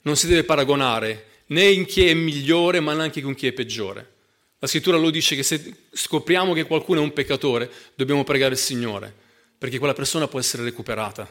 Non 0.06 0.16
si 0.16 0.28
deve 0.28 0.44
paragonare 0.44 1.26
né 1.48 1.68
in 1.68 1.86
chi 1.86 2.08
è 2.08 2.14
migliore, 2.14 2.80
ma 2.80 2.94
neanche 2.94 3.22
con 3.22 3.34
chi 3.34 3.48
è 3.48 3.54
peggiore. 3.54 4.14
La 4.60 4.68
scrittura 4.68 4.98
lo 4.98 5.10
dice 5.10 5.36
che 5.36 5.44
se 5.44 5.74
scopriamo 5.92 6.54
che 6.54 6.64
qualcuno 6.64 7.00
è 7.00 7.04
un 7.04 7.12
peccatore, 7.12 7.70
dobbiamo 7.96 8.24
pregare 8.24 8.54
il 8.54 8.60
Signore, 8.60 9.14
perché 9.58 9.78
quella 9.78 9.94
persona 9.94 10.28
può 10.28 10.40
essere 10.40 10.64
recuperata. 10.64 11.28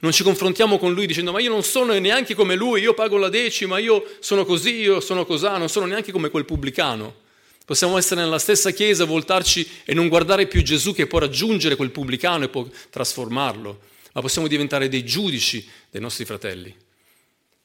Non 0.00 0.12
ci 0.12 0.22
confrontiamo 0.22 0.78
con 0.78 0.92
lui 0.92 1.06
dicendo 1.06 1.32
ma 1.32 1.40
io 1.40 1.50
non 1.50 1.62
sono 1.62 1.98
neanche 1.98 2.34
come 2.34 2.56
lui, 2.56 2.82
io 2.82 2.92
pago 2.92 3.16
la 3.16 3.30
decima, 3.30 3.78
io 3.78 4.04
sono 4.20 4.44
così, 4.44 4.74
io 4.76 5.00
sono 5.00 5.24
cosà, 5.24 5.56
non 5.56 5.70
sono 5.70 5.86
neanche 5.86 6.12
come 6.12 6.28
quel 6.28 6.44
pubblicano. 6.44 7.22
Possiamo 7.64 7.96
essere 7.96 8.20
nella 8.20 8.38
stessa 8.38 8.70
chiesa, 8.70 9.06
voltarci 9.06 9.66
e 9.84 9.94
non 9.94 10.08
guardare 10.08 10.46
più 10.46 10.62
Gesù 10.62 10.94
che 10.94 11.06
può 11.06 11.18
raggiungere 11.18 11.76
quel 11.76 11.90
pubblicano 11.90 12.44
e 12.44 12.48
può 12.48 12.68
trasformarlo, 12.90 13.80
ma 14.12 14.20
possiamo 14.20 14.46
diventare 14.46 14.90
dei 14.90 15.04
giudici 15.04 15.66
dei 15.88 16.02
nostri 16.02 16.26
fratelli. 16.26 16.83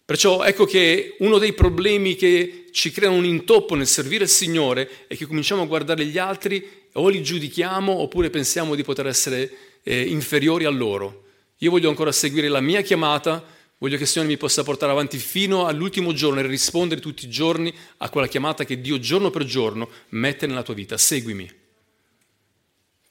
Perciò 0.10 0.44
ecco 0.44 0.66
che 0.66 1.18
uno 1.20 1.38
dei 1.38 1.54
problemi 1.54 2.16
che 2.16 2.70
ci 2.72 2.90
crea 2.90 3.12
un 3.12 3.26
intoppo 3.26 3.76
nel 3.76 3.86
servire 3.86 4.24
il 4.24 4.30
Signore 4.32 5.06
è 5.06 5.16
che 5.16 5.28
cominciamo 5.28 5.62
a 5.62 5.68
guardare 5.68 6.04
gli 6.04 6.18
altri 6.18 6.68
o 6.94 7.10
li 7.10 7.22
giudichiamo 7.22 7.92
oppure 7.92 8.32
pensiamo 8.32 8.74
di 8.74 8.82
poter 8.82 9.06
essere 9.06 9.52
eh, 9.84 10.02
inferiori 10.02 10.66
a 10.66 10.72
loro. 10.72 11.26
Io 11.58 11.70
voglio 11.70 11.90
ancora 11.90 12.12
seguire 12.12 12.48
la 12.48 12.60
mia 12.60 12.82
chiamata, 12.82 13.46
Voglio 13.78 13.98
che 13.98 14.02
il 14.02 14.10
Signore 14.10 14.32
mi 14.32 14.38
possa 14.38 14.64
portare 14.64 14.92
avanti 14.92 15.20
fino 15.20 15.68
all'ultimo 15.68 16.12
giorno 16.12 16.40
e 16.40 16.48
rispondere 16.48 17.00
tutti 17.00 17.26
i 17.26 17.30
giorni 17.30 17.72
a 17.98 18.10
quella 18.10 18.28
chiamata 18.28 18.66
che 18.66 18.82
Dio 18.82 18.98
giorno 18.98 19.30
per 19.30 19.46
giorno 19.46 19.92
mette 20.10 20.48
nella 20.48 20.64
tua 20.64 20.74
vita. 20.74 20.98
Seguimi. 20.98 21.48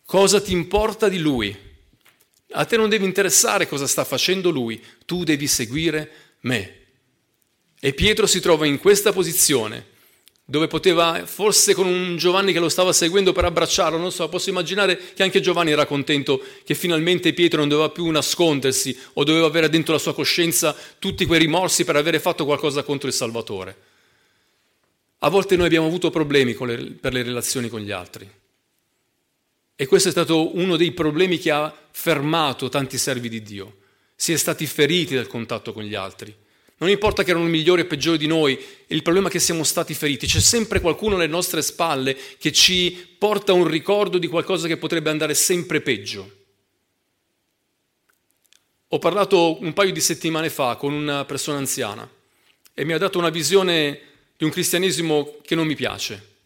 Cosa 0.04 0.40
ti 0.40 0.50
importa 0.50 1.08
di 1.08 1.18
lui? 1.20 1.56
A 2.50 2.64
te 2.64 2.76
non 2.76 2.88
deve 2.88 3.04
interessare 3.04 3.68
cosa 3.68 3.86
sta 3.86 4.02
facendo 4.02 4.50
lui, 4.50 4.82
tu 5.06 5.22
devi 5.22 5.46
seguire 5.46 6.10
me. 6.40 6.78
E 7.80 7.92
Pietro 7.94 8.26
si 8.26 8.40
trova 8.40 8.66
in 8.66 8.78
questa 8.78 9.12
posizione 9.12 9.96
dove 10.50 10.66
poteva, 10.66 11.26
forse 11.26 11.74
con 11.74 11.86
un 11.86 12.16
Giovanni 12.16 12.54
che 12.54 12.58
lo 12.58 12.70
stava 12.70 12.94
seguendo 12.94 13.32
per 13.32 13.44
abbracciarlo, 13.44 13.98
non 13.98 14.10
so, 14.10 14.26
posso 14.30 14.48
immaginare 14.48 14.96
che 15.12 15.22
anche 15.22 15.42
Giovanni 15.42 15.72
era 15.72 15.84
contento 15.84 16.42
che 16.64 16.74
finalmente 16.74 17.34
Pietro 17.34 17.58
non 17.58 17.68
doveva 17.68 17.90
più 17.90 18.08
nascondersi 18.08 18.98
o 19.12 19.24
doveva 19.24 19.44
avere 19.44 19.68
dentro 19.68 19.92
la 19.92 19.98
sua 19.98 20.14
coscienza 20.14 20.74
tutti 20.98 21.26
quei 21.26 21.40
rimorsi 21.40 21.84
per 21.84 21.96
avere 21.96 22.18
fatto 22.18 22.46
qualcosa 22.46 22.82
contro 22.82 23.08
il 23.08 23.14
Salvatore. 23.14 23.76
A 25.18 25.28
volte 25.28 25.54
noi 25.56 25.66
abbiamo 25.66 25.86
avuto 25.86 26.08
problemi 26.08 26.56
le, 26.58 26.92
per 26.98 27.12
le 27.12 27.22
relazioni 27.22 27.68
con 27.68 27.80
gli 27.80 27.90
altri. 27.90 28.26
E 29.76 29.86
questo 29.86 30.08
è 30.08 30.12
stato 30.12 30.56
uno 30.56 30.76
dei 30.76 30.92
problemi 30.92 31.38
che 31.38 31.50
ha 31.50 31.76
fermato 31.90 32.70
tanti 32.70 32.96
servi 32.96 33.28
di 33.28 33.42
Dio. 33.42 33.76
Si 34.16 34.32
è 34.32 34.36
stati 34.38 34.64
feriti 34.64 35.14
dal 35.14 35.26
contatto 35.26 35.74
con 35.74 35.82
gli 35.82 35.94
altri. 35.94 36.34
Non 36.78 36.90
importa 36.90 37.24
che 37.24 37.30
erano 37.30 37.46
migliori 37.46 37.82
o 37.82 37.86
peggiori 37.86 38.18
di 38.18 38.28
noi, 38.28 38.58
il 38.86 39.02
problema 39.02 39.28
è 39.28 39.30
che 39.30 39.40
siamo 39.40 39.64
stati 39.64 39.94
feriti. 39.94 40.26
C'è 40.26 40.40
sempre 40.40 40.80
qualcuno 40.80 41.16
alle 41.16 41.26
nostre 41.26 41.60
spalle 41.60 42.16
che 42.38 42.52
ci 42.52 43.16
porta 43.18 43.52
un 43.52 43.66
ricordo 43.66 44.16
di 44.18 44.28
qualcosa 44.28 44.68
che 44.68 44.76
potrebbe 44.76 45.10
andare 45.10 45.34
sempre 45.34 45.80
peggio. 45.80 46.36
Ho 48.88 48.98
parlato 48.98 49.60
un 49.60 49.72
paio 49.72 49.92
di 49.92 50.00
settimane 50.00 50.50
fa 50.50 50.76
con 50.76 50.92
una 50.92 51.24
persona 51.24 51.58
anziana 51.58 52.08
e 52.72 52.84
mi 52.84 52.92
ha 52.92 52.98
dato 52.98 53.18
una 53.18 53.28
visione 53.28 54.00
di 54.36 54.44
un 54.44 54.50
cristianesimo 54.50 55.38
che 55.42 55.56
non 55.56 55.66
mi 55.66 55.74
piace. 55.74 56.36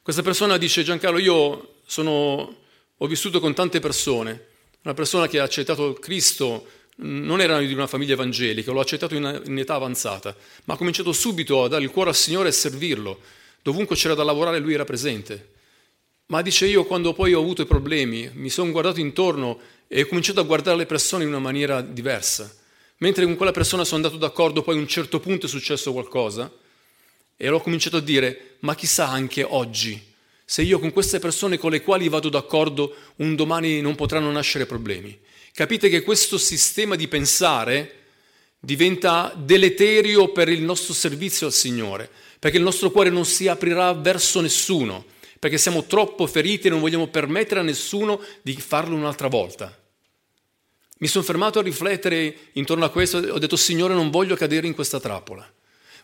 Questa 0.00 0.22
persona 0.22 0.56
dice 0.56 0.82
Giancarlo, 0.82 1.18
io 1.18 1.74
sono, 1.84 2.56
ho 2.96 3.06
vissuto 3.06 3.38
con 3.38 3.52
tante 3.52 3.80
persone, 3.80 4.46
una 4.82 4.94
persona 4.94 5.28
che 5.28 5.38
ha 5.38 5.44
accettato 5.44 5.92
Cristo 5.92 6.66
non 7.00 7.40
era 7.40 7.58
di 7.60 7.72
una 7.72 7.86
famiglia 7.86 8.14
evangelica, 8.14 8.72
l'ho 8.72 8.80
accettato 8.80 9.14
in, 9.14 9.58
età 9.58 9.74
avanzata, 9.74 10.34
ma 10.64 10.74
ha 10.74 10.76
cominciato 10.76 11.12
subito 11.12 11.62
a 11.62 11.68
dare 11.68 11.84
il 11.84 11.90
cuore 11.90 12.10
al 12.10 12.16
Signore 12.16 12.48
e 12.48 12.52
servirlo. 12.52 13.20
Dovunque 13.62 13.96
c'era 13.96 14.14
da 14.14 14.24
lavorare 14.24 14.58
lui 14.58 14.74
era 14.74 14.84
presente. 14.84 15.56
Ma 16.26 16.42
dice 16.42 16.66
io 16.66 16.84
quando 16.84 17.12
poi 17.12 17.32
ho 17.34 17.40
avuto 17.40 17.62
i 17.62 17.66
problemi, 17.66 18.30
mi 18.34 18.50
sono 18.50 18.70
guardato 18.70 19.00
intorno 19.00 19.58
e 19.86 20.02
ho 20.02 20.06
cominciato 20.06 20.40
a 20.40 20.44
guardare 20.44 20.76
le 20.76 20.86
persone 20.86 21.22
in 21.22 21.30
una 21.30 21.38
maniera 21.38 21.80
diversa. 21.80 22.54
Mentre 22.98 23.24
con 23.24 23.36
quella 23.36 23.52
persona 23.52 23.84
sono 23.84 24.04
andato 24.04 24.18
d'accordo, 24.18 24.62
poi 24.62 24.76
a 24.76 24.80
un 24.80 24.88
certo 24.88 25.20
punto 25.20 25.46
è 25.46 25.48
successo 25.48 25.92
qualcosa 25.92 26.52
e 27.36 27.48
ho 27.48 27.60
cominciato 27.60 27.98
a 27.98 28.00
dire, 28.00 28.56
ma 28.60 28.74
chissà 28.74 29.08
anche 29.08 29.44
oggi, 29.44 30.02
se 30.44 30.62
io 30.62 30.80
con 30.80 30.92
queste 30.92 31.20
persone 31.20 31.58
con 31.58 31.70
le 31.70 31.82
quali 31.82 32.08
vado 32.08 32.28
d'accordo, 32.28 32.94
un 33.16 33.36
domani 33.36 33.80
non 33.80 33.94
potranno 33.94 34.30
nascere 34.32 34.66
problemi. 34.66 35.16
Capite 35.58 35.88
che 35.88 36.02
questo 36.02 36.38
sistema 36.38 36.94
di 36.94 37.08
pensare 37.08 38.04
diventa 38.60 39.34
deleterio 39.36 40.30
per 40.30 40.48
il 40.48 40.62
nostro 40.62 40.94
servizio 40.94 41.48
al 41.48 41.52
Signore, 41.52 42.08
perché 42.38 42.58
il 42.58 42.62
nostro 42.62 42.92
cuore 42.92 43.10
non 43.10 43.24
si 43.24 43.48
aprirà 43.48 43.92
verso 43.92 44.40
nessuno, 44.40 45.04
perché 45.36 45.58
siamo 45.58 45.82
troppo 45.86 46.28
feriti 46.28 46.68
e 46.68 46.70
non 46.70 46.78
vogliamo 46.78 47.08
permettere 47.08 47.58
a 47.58 47.64
nessuno 47.64 48.22
di 48.40 48.54
farlo 48.54 48.94
un'altra 48.94 49.26
volta. 49.26 49.76
Mi 50.98 51.08
sono 51.08 51.24
fermato 51.24 51.58
a 51.58 51.62
riflettere 51.62 52.36
intorno 52.52 52.84
a 52.84 52.90
questo 52.90 53.20
e 53.20 53.28
ho 53.28 53.38
detto 53.40 53.56
Signore 53.56 53.94
non 53.94 54.10
voglio 54.10 54.36
cadere 54.36 54.68
in 54.68 54.74
questa 54.74 55.00
trappola, 55.00 55.44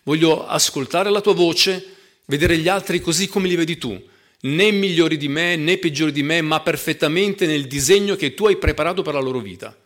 voglio 0.02 0.48
ascoltare 0.48 1.10
la 1.10 1.20
tua 1.20 1.34
voce, 1.34 1.94
vedere 2.24 2.58
gli 2.58 2.66
altri 2.66 3.00
così 3.00 3.28
come 3.28 3.46
li 3.46 3.54
vedi 3.54 3.78
tu, 3.78 4.04
né 4.44 4.70
migliori 4.70 5.16
di 5.16 5.28
me 5.28 5.56
né 5.56 5.78
peggiori 5.78 6.12
di 6.12 6.22
me, 6.22 6.40
ma 6.40 6.60
perfettamente 6.60 7.46
nel 7.46 7.66
disegno 7.66 8.16
che 8.16 8.34
tu 8.34 8.46
hai 8.46 8.56
preparato 8.56 9.02
per 9.02 9.14
la 9.14 9.20
loro 9.20 9.40
vita. 9.40 9.76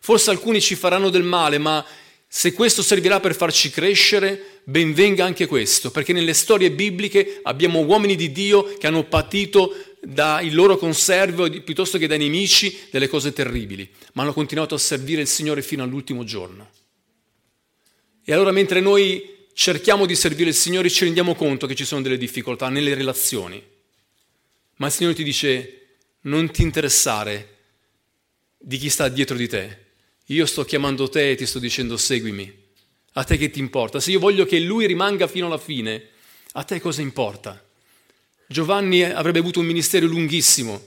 Forse 0.00 0.30
alcuni 0.30 0.60
ci 0.60 0.74
faranno 0.74 1.10
del 1.10 1.22
male, 1.22 1.58
ma 1.58 1.84
se 2.28 2.52
questo 2.52 2.82
servirà 2.82 3.20
per 3.20 3.34
farci 3.34 3.70
crescere, 3.70 4.60
ben 4.64 4.92
venga 4.92 5.24
anche 5.24 5.46
questo, 5.46 5.90
perché 5.90 6.12
nelle 6.12 6.34
storie 6.34 6.70
bibliche 6.70 7.40
abbiamo 7.42 7.80
uomini 7.80 8.14
di 8.14 8.30
Dio 8.30 8.76
che 8.78 8.86
hanno 8.86 9.04
patito 9.04 9.74
dai 10.00 10.50
loro 10.50 10.76
conservi 10.76 11.62
piuttosto 11.62 11.98
che 11.98 12.06
dai 12.06 12.18
nemici 12.18 12.78
delle 12.90 13.08
cose 13.08 13.32
terribili, 13.32 13.88
ma 14.12 14.22
hanno 14.22 14.32
continuato 14.32 14.74
a 14.74 14.78
servire 14.78 15.22
il 15.22 15.28
Signore 15.28 15.62
fino 15.62 15.82
all'ultimo 15.82 16.22
giorno. 16.22 16.70
E 18.24 18.32
allora 18.32 18.52
mentre 18.52 18.80
noi 18.80 19.34
cerchiamo 19.52 20.06
di 20.06 20.14
servire 20.14 20.50
il 20.50 20.54
Signore 20.54 20.90
ci 20.90 21.04
rendiamo 21.04 21.34
conto 21.34 21.66
che 21.66 21.74
ci 21.74 21.84
sono 21.84 22.02
delle 22.02 22.18
difficoltà 22.18 22.68
nelle 22.68 22.94
relazioni 22.94 23.74
ma 24.76 24.86
il 24.86 24.92
Signore 24.92 25.14
ti 25.14 25.24
dice, 25.24 25.86
non 26.22 26.50
ti 26.50 26.62
interessare 26.62 27.54
di 28.58 28.78
chi 28.78 28.88
sta 28.88 29.08
dietro 29.08 29.36
di 29.36 29.48
te. 29.48 29.84
Io 30.26 30.44
sto 30.44 30.64
chiamando 30.64 31.08
te 31.08 31.30
e 31.30 31.34
ti 31.36 31.46
sto 31.46 31.58
dicendo 31.58 31.96
seguimi. 31.96 32.64
A 33.12 33.24
te 33.24 33.36
che 33.38 33.50
ti 33.50 33.60
importa? 33.60 34.00
Se 34.00 34.10
io 34.10 34.18
voglio 34.18 34.44
che 34.44 34.58
lui 34.58 34.86
rimanga 34.86 35.26
fino 35.28 35.46
alla 35.46 35.58
fine, 35.58 36.08
a 36.52 36.64
te 36.64 36.80
cosa 36.80 37.00
importa? 37.00 37.62
Giovanni 38.46 39.02
avrebbe 39.02 39.38
avuto 39.38 39.60
un 39.60 39.66
ministero 39.66 40.06
lunghissimo, 40.06 40.82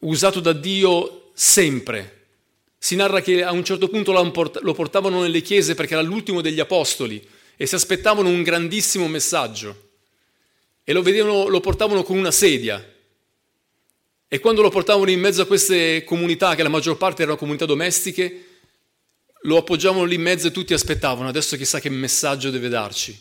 usato 0.00 0.40
da 0.40 0.52
Dio 0.52 1.30
sempre. 1.34 2.26
Si 2.78 2.96
narra 2.96 3.20
che 3.20 3.42
a 3.42 3.52
un 3.52 3.64
certo 3.64 3.88
punto 3.88 4.12
lo 4.12 4.74
portavano 4.74 5.20
nelle 5.20 5.42
chiese 5.42 5.74
perché 5.74 5.94
era 5.94 6.02
l'ultimo 6.02 6.40
degli 6.40 6.60
apostoli 6.60 7.26
e 7.56 7.66
si 7.66 7.74
aspettavano 7.74 8.28
un 8.28 8.42
grandissimo 8.42 9.06
messaggio 9.06 9.92
e 10.84 10.92
lo, 10.92 11.02
vedevano, 11.02 11.48
lo 11.48 11.60
portavano 11.60 12.02
con 12.02 12.18
una 12.18 12.30
sedia. 12.30 12.92
E 14.28 14.38
quando 14.38 14.62
lo 14.62 14.70
portavano 14.70 15.10
in 15.10 15.20
mezzo 15.20 15.42
a 15.42 15.46
queste 15.46 16.04
comunità, 16.04 16.54
che 16.54 16.62
la 16.62 16.68
maggior 16.68 16.96
parte 16.96 17.22
erano 17.22 17.38
comunità 17.38 17.64
domestiche, 17.64 18.46
lo 19.42 19.56
appoggiavano 19.56 20.04
lì 20.04 20.14
in 20.14 20.22
mezzo 20.22 20.48
e 20.48 20.50
tutti 20.50 20.74
aspettavano, 20.74 21.28
adesso 21.28 21.56
chissà 21.56 21.80
che 21.80 21.88
messaggio 21.88 22.50
deve 22.50 22.68
darci. 22.68 23.18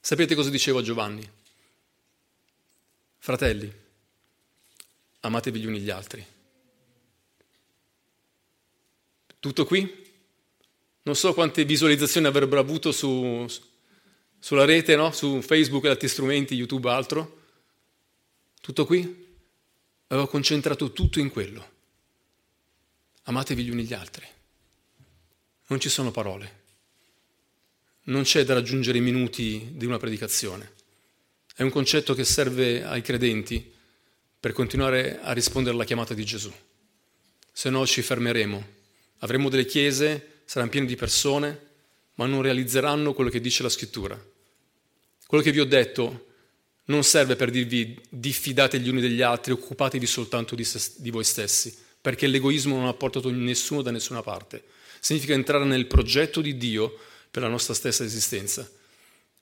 Sapete 0.00 0.34
cosa 0.34 0.50
diceva 0.50 0.82
Giovanni? 0.82 1.28
Fratelli, 3.18 3.72
amatevi 5.20 5.60
gli 5.60 5.66
uni 5.66 5.80
gli 5.80 5.90
altri. 5.90 6.24
Tutto 9.40 9.64
qui? 9.64 10.04
Non 11.02 11.16
so 11.16 11.34
quante 11.34 11.64
visualizzazioni 11.64 12.26
avrebbero 12.26 12.60
avuto 12.60 12.92
su, 12.92 13.46
sulla 14.38 14.64
rete, 14.64 14.96
no? 14.96 15.12
su 15.12 15.40
Facebook 15.40 15.84
e 15.84 15.88
altri 15.88 16.08
strumenti, 16.08 16.54
YouTube 16.54 16.90
altro. 16.90 17.42
Tutto 18.60 18.84
qui? 18.86 19.24
Avevo 20.08 20.26
concentrato 20.26 20.92
tutto 20.92 21.18
in 21.18 21.30
quello. 21.30 21.74
Amatevi 23.24 23.64
gli 23.64 23.70
uni 23.70 23.84
gli 23.84 23.94
altri. 23.94 24.26
Non 25.68 25.80
ci 25.80 25.88
sono 25.88 26.10
parole. 26.10 26.64
Non 28.04 28.22
c'è 28.22 28.44
da 28.44 28.54
raggiungere 28.54 28.98
i 28.98 29.00
minuti 29.00 29.70
di 29.72 29.84
una 29.84 29.98
predicazione. 29.98 30.74
È 31.54 31.62
un 31.62 31.70
concetto 31.70 32.14
che 32.14 32.24
serve 32.24 32.84
ai 32.84 33.02
credenti 33.02 33.72
per 34.38 34.52
continuare 34.52 35.20
a 35.20 35.32
rispondere 35.32 35.74
alla 35.74 35.84
chiamata 35.84 36.14
di 36.14 36.24
Gesù. 36.24 36.52
Se 37.52 37.70
no 37.70 37.84
ci 37.86 38.02
fermeremo. 38.02 38.74
Avremo 39.20 39.48
delle 39.48 39.64
chiese, 39.64 40.42
saranno 40.44 40.70
piene 40.70 40.86
di 40.86 40.94
persone, 40.94 41.65
ma 42.16 42.26
non 42.26 42.42
realizzeranno 42.42 43.14
quello 43.14 43.30
che 43.30 43.40
dice 43.40 43.62
la 43.62 43.68
scrittura 43.70 44.20
quello 45.26 45.42
che 45.42 45.50
vi 45.50 45.60
ho 45.60 45.64
detto 45.64 46.26
non 46.86 47.02
serve 47.02 47.34
per 47.34 47.50
dirvi 47.50 47.98
diffidate 48.08 48.78
gli 48.78 48.88
uni 48.88 49.00
degli 49.00 49.22
altri, 49.22 49.52
occupatevi 49.52 50.06
soltanto 50.06 50.54
di, 50.54 50.62
se, 50.62 50.92
di 50.98 51.10
voi 51.10 51.24
stessi, 51.24 51.76
perché 52.00 52.28
l'egoismo 52.28 52.76
non 52.76 52.86
ha 52.86 52.94
portato 52.94 53.28
nessuno 53.30 53.82
da 53.82 53.90
nessuna 53.90 54.22
parte. 54.22 54.62
Significa 55.00 55.32
entrare 55.32 55.64
nel 55.64 55.86
progetto 55.86 56.40
di 56.40 56.56
Dio 56.56 56.96
per 57.28 57.42
la 57.42 57.48
nostra 57.48 57.74
stessa 57.74 58.04
esistenza. 58.04 58.70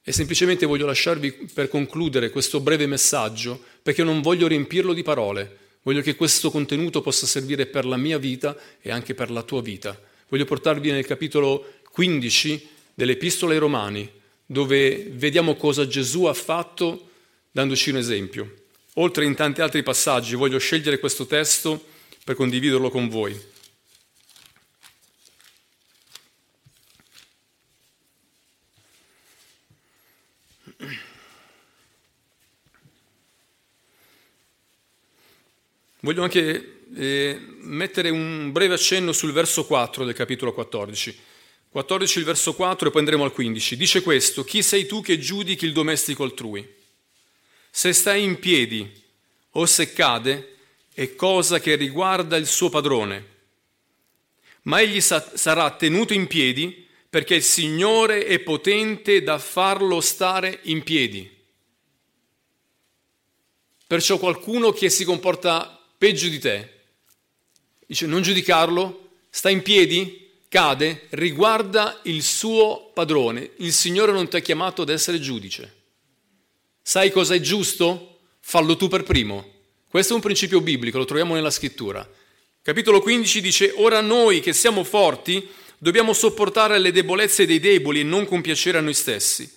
E 0.03 0.13
semplicemente 0.13 0.65
voglio 0.65 0.87
lasciarvi 0.87 1.51
per 1.53 1.69
concludere 1.69 2.31
questo 2.31 2.61
breve 2.61 2.87
messaggio, 2.87 3.63
perché 3.83 4.03
non 4.03 4.23
voglio 4.23 4.47
riempirlo 4.47 4.95
di 4.95 5.03
parole, 5.03 5.59
voglio 5.83 6.01
che 6.01 6.17
questo 6.17 6.51
contenuto 6.51 7.03
possa 7.03 7.27
servire 7.27 7.67
per 7.67 7.85
la 7.85 7.99
mia 7.99 8.17
vita 8.17 8.57
e 8.81 8.91
anche 8.91 9.13
per 9.13 9.31
la 9.31 9.43
tua 9.43 9.61
vita. 9.61 9.99
Voglio 10.29 10.47
portarvi 10.47 10.91
nel 10.91 11.05
capitolo 11.05 11.81
15 11.95 12.69
dell'Epistola 12.93 13.53
ai 13.53 13.61
Romani, 13.61 14.11
dove 14.45 15.11
vediamo 15.13 15.55
cosa 15.55 15.87
Gesù 15.87 16.25
ha 16.25 16.35
fatto 16.35 17.11
dandoci 17.53 17.91
un 17.91 17.99
esempio. 17.99 18.53
Oltre 18.95 19.25
in 19.25 19.37
tanti 19.37 19.61
altri 19.61 19.85
passaggi, 19.85 20.35
voglio 20.35 20.59
scegliere 20.59 20.99
questo 20.99 21.25
testo 21.25 21.81
per 22.25 22.35
condividerlo 22.35 22.91
con 22.91 23.09
voi. 23.09 23.41
Voglio 36.01 36.25
anche 36.25 36.87
eh, 36.97 37.41
mettere 37.61 38.11
un 38.11 38.51
breve 38.51 38.75
accenno 38.75 39.13
sul 39.13 39.31
verso 39.31 39.65
4 39.65 40.05
del 40.05 40.15
capitolo 40.15 40.53
14. 40.53 41.33
14 41.75 42.21
il 42.21 42.25
verso 42.25 42.55
4 42.55 42.87
e 42.87 42.91
poi 42.93 43.01
andremo 43.01 43.25
al 43.25 43.33
15. 43.33 43.77
Dice 43.77 44.01
questo, 44.01 44.45
chi 44.45 44.63
sei 44.63 44.87
tu 44.87 45.03
che 45.03 45.19
giudichi 45.19 45.65
il 45.65 45.73
domestico 45.73 46.23
altrui? 46.23 46.65
Se 47.69 47.93
stai 47.93 48.23
in 48.23 48.39
piedi, 48.39 48.89
o 49.51 49.67
se 49.67 49.93
cade 49.93 50.55
è 50.95 51.17
cosa 51.17 51.59
che 51.59 51.75
riguarda 51.75 52.37
il 52.37 52.47
suo 52.47 52.69
padrone. 52.69 53.27
Ma 54.63 54.81
egli 54.81 55.01
sa- 55.01 55.33
sarà 55.35 55.69
tenuto 55.73 56.13
in 56.13 56.29
piedi 56.29 56.87
perché 57.11 57.35
il 57.35 57.43
Signore 57.43 58.25
è 58.25 58.39
potente 58.39 59.25
da 59.25 59.41
farlo 59.41 60.01
stare 60.01 60.61
in 60.63 60.85
piedi. 60.85 61.29
Perciò 63.85 64.19
qualcuno 64.19 64.71
che 64.71 64.91
si 64.91 65.05
comporta 65.05 65.77
peggio 65.99 66.29
di 66.29 66.39
te, 66.39 66.71
dice 67.85 68.07
non 68.07 68.23
giudicarlo, 68.23 69.09
sta 69.29 69.51
in 69.51 69.63
piedi, 69.63 70.24
cade, 70.55 71.07
riguarda 71.11 71.99
il 72.05 72.23
suo 72.23 72.93
padrone. 72.95 73.51
Il 73.57 73.73
Signore 73.73 74.13
non 74.13 74.29
ti 74.29 74.37
ha 74.37 74.39
chiamato 74.39 74.83
ad 74.83 74.89
essere 74.89 75.19
giudice. 75.19 75.83
Sai 76.81 77.11
cosa 77.11 77.35
è 77.35 77.41
giusto? 77.41 78.21
Fallo 78.39 78.77
tu 78.77 78.87
per 78.87 79.03
primo. 79.03 79.45
Questo 79.89 80.13
è 80.13 80.15
un 80.15 80.23
principio 80.23 80.61
biblico, 80.61 80.97
lo 80.97 81.07
troviamo 81.07 81.35
nella 81.35 81.51
scrittura. 81.51 82.09
Capitolo 82.63 83.01
15 83.01 83.41
dice, 83.41 83.73
ora 83.75 84.01
noi 84.01 84.39
che 84.39 84.53
siamo 84.53 84.85
forti 84.85 85.45
dobbiamo 85.77 86.13
sopportare 86.13 86.79
le 86.79 86.93
debolezze 86.93 87.47
dei 87.47 87.59
deboli 87.59 87.99
e 87.99 88.05
non 88.05 88.25
compiacere 88.25 88.79
a 88.79 88.81
noi 88.81 88.95
stessi. 88.95 89.53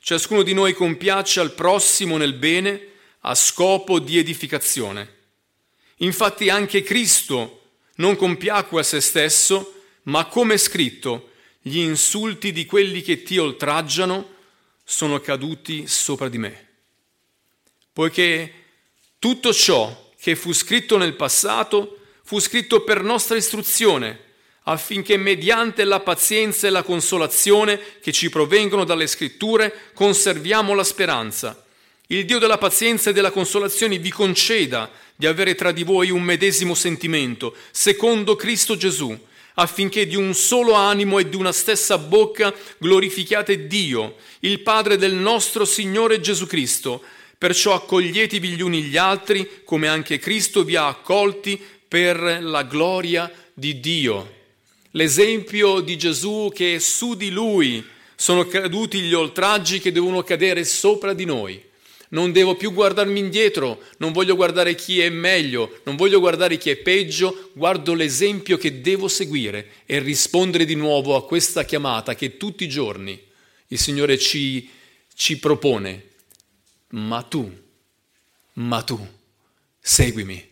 Ciascuno 0.00 0.42
di 0.42 0.54
noi 0.54 0.72
compiace 0.72 1.40
al 1.40 1.52
prossimo 1.52 2.16
nel 2.16 2.32
bene 2.32 2.86
a 3.20 3.34
scopo 3.34 3.98
di 3.98 4.16
edificazione. 4.16 5.16
Infatti 5.96 6.48
anche 6.48 6.82
Cristo 6.82 7.60
non 7.96 8.16
compiacque 8.16 8.80
a 8.80 8.84
se 8.84 9.02
stesso, 9.02 9.74
ma 10.04 10.26
come 10.26 10.54
è 10.54 10.58
scritto, 10.58 11.30
gli 11.60 11.78
insulti 11.78 12.52
di 12.52 12.64
quelli 12.64 13.02
che 13.02 13.22
ti 13.22 13.36
oltraggiano 13.36 14.36
sono 14.84 15.20
caduti 15.20 15.86
sopra 15.86 16.28
di 16.28 16.38
me. 16.38 16.68
Poiché 17.92 18.52
tutto 19.18 19.52
ciò 19.52 20.12
che 20.18 20.36
fu 20.36 20.52
scritto 20.52 20.96
nel 20.96 21.14
passato 21.14 21.98
fu 22.24 22.38
scritto 22.38 22.82
per 22.82 23.02
nostra 23.02 23.36
istruzione, 23.36 24.28
affinché 24.64 25.16
mediante 25.16 25.84
la 25.84 26.00
pazienza 26.00 26.66
e 26.66 26.70
la 26.70 26.82
consolazione 26.82 27.80
che 28.00 28.12
ci 28.12 28.30
provengono 28.30 28.84
dalle 28.84 29.06
scritture 29.06 29.90
conserviamo 29.94 30.74
la 30.74 30.84
speranza. 30.84 31.64
Il 32.06 32.24
Dio 32.24 32.38
della 32.38 32.58
pazienza 32.58 33.10
e 33.10 33.12
della 33.12 33.30
consolazione 33.30 33.98
vi 33.98 34.10
conceda 34.10 34.90
di 35.14 35.26
avere 35.26 35.54
tra 35.54 35.72
di 35.72 35.84
voi 35.84 36.10
un 36.10 36.22
medesimo 36.22 36.74
sentimento, 36.74 37.54
secondo 37.70 38.36
Cristo 38.36 38.76
Gesù, 38.76 39.16
affinché 39.60 40.06
di 40.06 40.16
un 40.16 40.34
solo 40.34 40.72
animo 40.72 41.18
e 41.18 41.28
di 41.28 41.36
una 41.36 41.52
stessa 41.52 41.98
bocca 41.98 42.52
glorifichiate 42.78 43.66
Dio, 43.66 44.16
il 44.40 44.60
Padre 44.60 44.96
del 44.96 45.12
nostro 45.12 45.64
Signore 45.64 46.20
Gesù 46.20 46.46
Cristo. 46.46 47.02
Perciò 47.36 47.74
accoglietevi 47.74 48.48
gli 48.48 48.62
uni 48.62 48.82
gli 48.82 48.96
altri, 48.96 49.62
come 49.64 49.86
anche 49.86 50.18
Cristo 50.18 50.64
vi 50.64 50.76
ha 50.76 50.86
accolti 50.86 51.60
per 51.86 52.42
la 52.42 52.62
gloria 52.62 53.30
di 53.52 53.80
Dio. 53.80 54.38
L'esempio 54.92 55.80
di 55.80 55.96
Gesù 55.98 56.50
che 56.52 56.80
su 56.80 57.14
di 57.14 57.30
lui 57.30 57.86
sono 58.16 58.46
caduti 58.46 59.00
gli 59.00 59.14
oltraggi 59.14 59.78
che 59.78 59.92
devono 59.92 60.22
cadere 60.22 60.64
sopra 60.64 61.12
di 61.12 61.24
noi 61.24 61.68
non 62.10 62.32
devo 62.32 62.56
più 62.56 62.72
guardarmi 62.72 63.18
indietro, 63.18 63.82
non 63.98 64.12
voglio 64.12 64.36
guardare 64.36 64.74
chi 64.74 65.00
è 65.00 65.08
meglio, 65.08 65.80
non 65.84 65.96
voglio 65.96 66.20
guardare 66.20 66.56
chi 66.56 66.70
è 66.70 66.76
peggio, 66.76 67.50
guardo 67.54 67.94
l'esempio 67.94 68.56
che 68.56 68.80
devo 68.80 69.08
seguire 69.08 69.70
e 69.86 69.98
rispondere 70.00 70.64
di 70.64 70.74
nuovo 70.74 71.16
a 71.16 71.24
questa 71.24 71.64
chiamata 71.64 72.14
che 72.14 72.36
tutti 72.36 72.64
i 72.64 72.68
giorni 72.68 73.20
il 73.68 73.78
Signore 73.78 74.18
ci, 74.18 74.68
ci 75.14 75.38
propone. 75.38 76.08
Ma 76.90 77.22
tu, 77.22 77.48
ma 78.54 78.82
tu, 78.82 79.06
seguimi, 79.78 80.48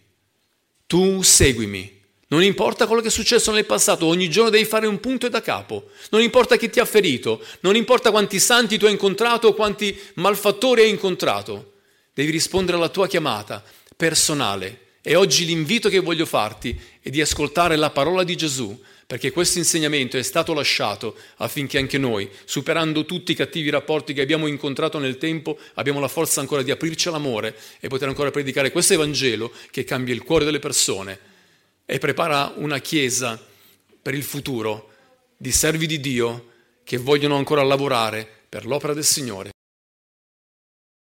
tu 0.87 1.23
seguimi 1.23 1.98
non 2.31 2.43
importa 2.43 2.87
quello 2.87 3.01
che 3.01 3.09
è 3.09 3.11
successo 3.11 3.53
nel 3.53 3.65
passato, 3.65 4.05
ogni 4.05 4.29
giorno 4.29 4.51
devi 4.51 4.67
fare 4.67 4.87
un 4.87 5.01
punto 5.01 5.27
e 5.27 5.31
da 5.31 5.41
capo. 5.41 5.89
Non 6.11 6.21
importa 6.21 6.57
chi 6.57 6.69
ti 6.69 6.79
ha 6.79 6.85
ferito, 6.85 7.43
non 7.61 7.75
importa 7.75 8.11
quanti 8.11 8.39
santi 8.39 8.77
tu 8.77 8.85
hai 8.85 8.93
incontrato 8.93 9.49
o 9.49 9.55
quanti 9.55 9.99
malfattori 10.15 10.83
hai 10.83 10.91
incontrato. 10.91 11.73
Devi 12.13 12.31
rispondere 12.31 12.77
alla 12.77 12.91
tua 12.91 13.07
chiamata 13.07 13.65
personale. 13.97 14.81
E 15.01 15.15
oggi 15.15 15.47
l'invito 15.47 15.89
che 15.89 16.01
voglio 16.01 16.27
farti 16.27 16.79
è 17.01 17.09
di 17.09 17.23
ascoltare 17.23 17.77
la 17.77 17.89
parola 17.89 18.25
di 18.25 18.37
Gesù, 18.37 18.79
perché 19.07 19.31
questo 19.31 19.57
insegnamento 19.57 20.19
è 20.19 20.23
stato 20.23 20.53
lasciato 20.53 21.17
affinché 21.37 21.79
anche 21.79 21.97
noi, 21.97 22.29
superando 22.45 23.07
tutti 23.07 23.33
i 23.33 23.37
cattivi 23.37 23.71
rapporti 23.71 24.13
che 24.13 24.21
abbiamo 24.21 24.47
incontrato 24.47 24.99
nel 24.99 25.17
tempo, 25.17 25.59
abbiamo 25.75 25.99
la 25.99 26.09
forza 26.09 26.41
ancora 26.41 26.61
di 26.61 26.71
aprirci 26.71 27.09
all'amore 27.09 27.57
e 27.81 27.89
poter 27.89 28.09
ancora 28.09 28.31
predicare 28.31 28.71
questo 28.71 28.93
Evangelo 28.93 29.51
che 29.71 29.85
cambia 29.85 30.13
il 30.13 30.25
cuore 30.25 30.45
delle 30.45 30.59
persone 30.59 31.37
e 31.91 31.99
prepara 31.99 32.53
una 32.57 32.81
chiesa 32.81 33.43
per 34.03 34.13
il 34.13 34.23
futuro 34.23 34.91
di 35.39 35.51
servi 35.51 35.87
di 35.87 35.99
Dio 36.01 36.51
che 36.85 36.99
vogliono 36.99 37.37
ancora 37.37 37.63
lavorare 37.63 38.29
per 38.47 38.67
l'opera 38.67 38.93
del 38.93 39.05
Signore. 39.05 39.53